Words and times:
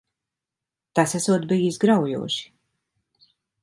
Tas 0.99 1.13
esot 1.21 1.47
bijis 1.53 1.79
graujoši. 1.87 2.53